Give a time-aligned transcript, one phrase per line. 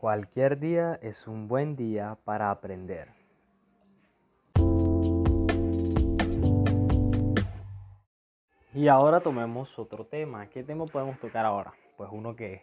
[0.00, 3.08] Cualquier día es un buen día para aprender.
[8.72, 10.48] Y ahora tomemos otro tema.
[10.48, 11.74] ¿Qué tema podemos tocar ahora?
[11.98, 12.62] Pues uno que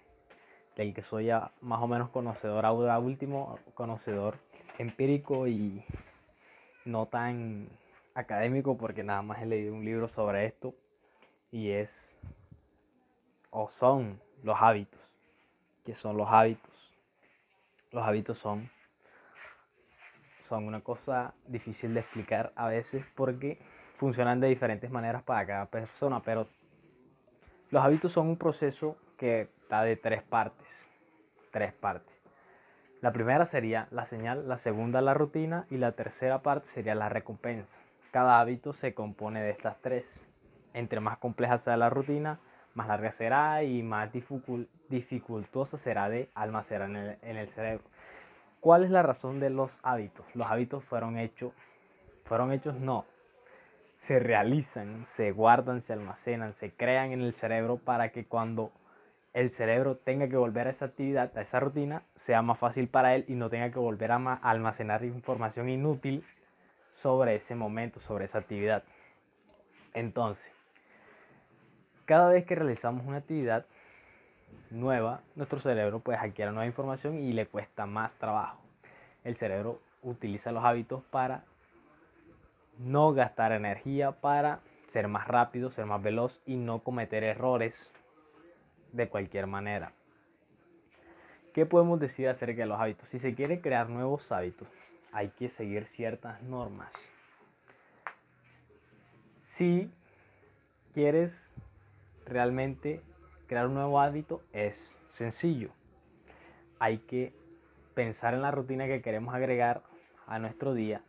[0.76, 4.40] del que soy ya más o menos conocedor, ahora último conocedor
[4.80, 5.86] empírico y
[6.86, 7.70] no tan
[8.16, 10.74] académico porque nada más he leído un libro sobre esto
[11.52, 12.16] y es
[13.52, 15.02] o son los hábitos.
[15.86, 16.87] ¿Qué son los hábitos?
[17.92, 18.70] Los hábitos son,
[20.44, 23.60] son una cosa difícil de explicar a veces porque
[23.96, 26.48] funcionan de diferentes maneras para cada persona, pero
[27.70, 30.90] los hábitos son un proceso que está de tres partes.
[31.52, 32.14] Tres partes.
[33.02, 37.10] La primera sería la señal, la segunda la rutina y la tercera parte sería la
[37.10, 37.80] recompensa.
[38.12, 40.22] Cada hábito se compone de estas tres.
[40.74, 42.40] Entre más compleja sea la rutina,
[42.78, 44.12] más larga será y más
[44.88, 47.84] dificultosa será de almacenar en el, en el cerebro.
[48.60, 50.26] ¿Cuál es la razón de los hábitos?
[50.36, 51.54] Los hábitos fueron hechos,
[52.26, 53.06] fueron hechos no,
[53.96, 58.72] se realizan, se guardan, se almacenan, se crean en el cerebro para que cuando
[59.34, 63.16] el cerebro tenga que volver a esa actividad, a esa rutina, sea más fácil para
[63.16, 66.24] él y no tenga que volver a almacenar información inútil
[66.92, 68.84] sobre ese momento, sobre esa actividad.
[69.96, 70.57] Entonces,
[72.08, 73.66] cada vez que realizamos una actividad
[74.72, 78.60] nueva, nuestro cerebro pues adquiere nueva información y le cuesta más trabajo.
[79.26, 81.44] El cerebro utiliza los hábitos para
[82.80, 87.92] no gastar energía, para ser más rápido, ser más veloz y no cometer errores
[88.94, 89.92] de cualquier manera.
[91.54, 93.10] ¿Qué podemos decir acerca de los hábitos?
[93.10, 94.70] Si se quiere crear nuevos hábitos,
[95.12, 96.92] hay que seguir ciertas normas.
[99.42, 99.92] Si
[100.94, 101.52] quieres
[102.28, 103.02] realmente
[103.48, 105.72] crear un nuevo hábito es sencillo.
[106.80, 107.34] Hay que
[107.96, 109.82] pensar en la rutina que queremos agregar
[110.28, 111.02] a nuestro día,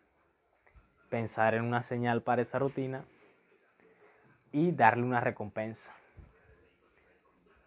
[1.11, 3.05] pensar en una señal para esa rutina
[4.53, 5.93] y darle una recompensa.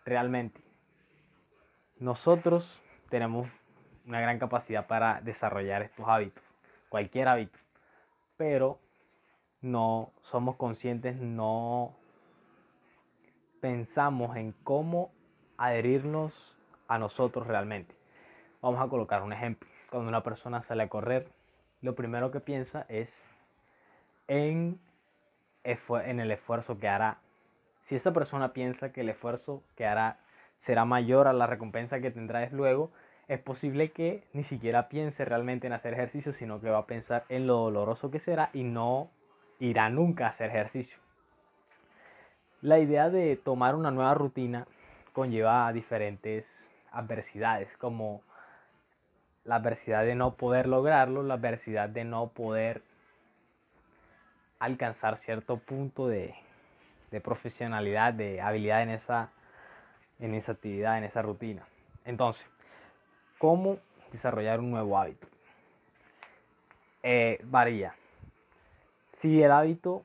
[0.06, 0.62] Realmente,
[2.00, 3.47] nosotros tenemos
[4.07, 6.44] una gran capacidad para desarrollar estos hábitos,
[6.89, 7.59] cualquier hábito,
[8.38, 8.79] pero
[9.62, 11.95] no somos conscientes, no
[13.61, 15.11] pensamos en cómo
[15.57, 16.57] adherirnos
[16.88, 17.95] a nosotros realmente.
[18.61, 19.69] Vamos a colocar un ejemplo.
[19.89, 21.29] Cuando una persona sale a correr,
[21.81, 23.09] lo primero que piensa es
[24.27, 24.79] en,
[25.63, 27.19] el esfuerzo que hará.
[27.81, 30.17] Si esta persona piensa que el esfuerzo que hará
[30.59, 32.91] será mayor a la recompensa que tendrá luego,
[33.27, 37.25] es posible que ni siquiera piense realmente en hacer ejercicio, sino que va a pensar
[37.29, 39.09] en lo doloroso que será y no
[39.59, 40.97] irá nunca a hacer ejercicio.
[42.61, 44.67] La idea de tomar una nueva rutina
[45.13, 48.22] conlleva diferentes adversidades, como
[49.45, 52.83] la adversidad de no poder lograrlo, la adversidad de no poder
[54.59, 56.35] alcanzar cierto punto de,
[57.23, 59.31] profesionalidad, de habilidad en esa,
[60.19, 61.66] en esa actividad, en esa rutina.
[62.05, 62.47] Entonces,
[63.39, 63.79] ¿cómo
[64.11, 65.27] desarrollar un nuevo hábito?
[67.01, 67.95] Eh, varía.
[69.13, 70.03] Si el hábito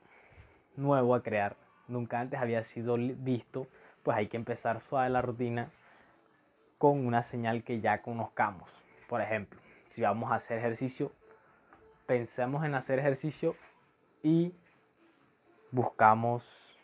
[0.75, 1.55] nuevo a crear
[1.87, 3.67] nunca antes había sido visto,
[4.03, 5.69] pues hay que empezar suave la rutina
[6.77, 8.69] con una señal que ya conozcamos.
[9.09, 9.59] Por ejemplo,
[9.93, 11.11] si vamos a hacer ejercicio,
[12.05, 13.55] pensemos en hacer ejercicio
[14.23, 14.53] y
[15.71, 16.77] buscamos,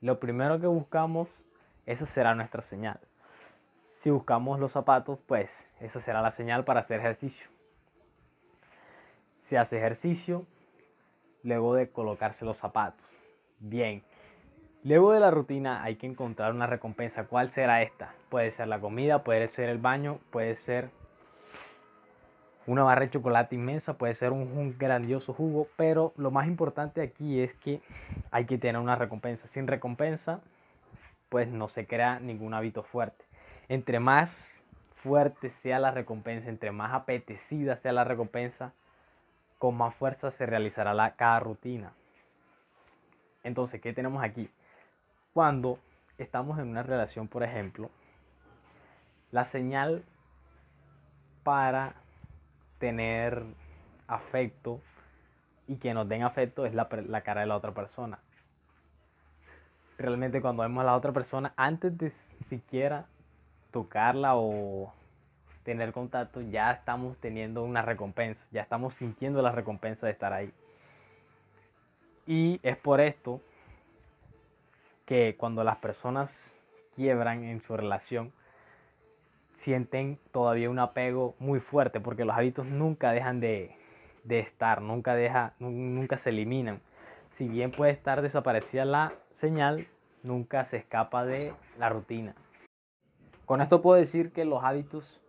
[0.00, 1.28] lo primero que buscamos,
[1.86, 3.00] esa será nuestra señal.
[3.94, 7.48] Si buscamos los zapatos, pues esa será la señal para hacer ejercicio.
[9.42, 10.46] Si hace ejercicio,
[11.42, 13.04] luego de colocarse los zapatos.
[13.58, 14.02] Bien,
[14.84, 17.24] Luego de la rutina hay que encontrar una recompensa.
[17.24, 18.14] ¿Cuál será esta?
[18.28, 20.90] Puede ser la comida, puede ser el baño, puede ser
[22.66, 27.40] una barra de chocolate inmensa, puede ser un, grandioso jugo, pero lo más importante aquí
[27.40, 27.80] es que
[28.32, 29.46] hay que tener una recompensa.
[29.46, 30.40] Sin recompensa,
[31.28, 33.24] pues no se crea ningún hábito fuerte.
[33.68, 34.50] Entre más
[34.96, 38.72] fuerte sea la recompensa, entre más apetecida sea la recompensa,
[39.58, 41.92] con más fuerza se realizará cada rutina.
[43.44, 44.50] Entonces, ¿qué tenemos aquí?
[45.32, 45.78] Cuando
[46.18, 47.90] estamos en una relación, por ejemplo,
[49.30, 50.04] la señal
[51.42, 51.94] para
[52.78, 53.42] tener
[54.06, 54.80] afecto
[55.66, 56.86] y que nos den afecto es la,
[57.22, 58.18] cara de la otra persona.
[59.96, 63.06] Realmente cuando vemos a la otra persona, antes de siquiera
[63.70, 64.92] tocarla o
[65.62, 70.52] tener contacto, ya estamos teniendo una recompensa, ya estamos sintiendo la recompensa de estar ahí.
[72.26, 73.40] Y es por esto
[75.04, 76.52] que cuando las personas
[76.94, 78.32] quiebran en su relación,
[79.52, 83.76] sienten todavía un apego muy fuerte porque los hábitos nunca dejan de,
[84.24, 86.80] de estar, nunca, deja, nunca se eliminan.
[87.30, 89.86] Si bien puede estar desaparecida la señal,
[90.22, 92.34] nunca se escapa de la rutina.
[93.46, 95.20] Con esto puedo decir que los hábitos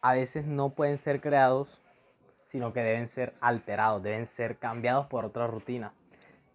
[0.00, 1.80] a veces no pueden ser creados,
[2.46, 5.92] sino que deben ser alterados, deben ser cambiados por otra rutina.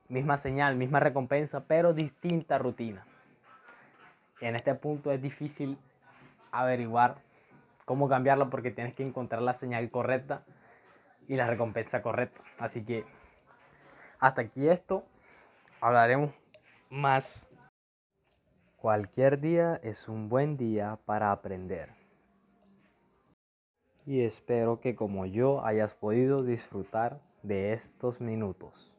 [0.10, 3.06] Misma señal, misma recompensa, pero distinta rutina.
[4.40, 5.78] en este punto es difícil
[6.52, 7.18] averiguar
[7.86, 10.44] cómo cambiarlo porque tienes que encontrar la señal correcta
[11.28, 12.42] y la recompensa correcta.
[12.58, 13.06] Así que
[14.20, 15.04] hasta aquí esto.
[15.80, 16.32] Hablaremos
[16.90, 17.48] más.
[18.78, 21.90] Cualquier día es un buen día para aprender.
[24.06, 28.97] Y espero que como yo hayas podido disfrutar de estos minutos.